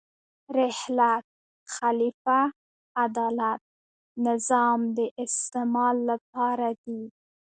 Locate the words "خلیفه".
1.75-2.39